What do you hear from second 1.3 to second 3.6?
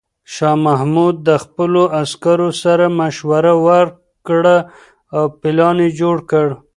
خپلو عسکرو سره مشوره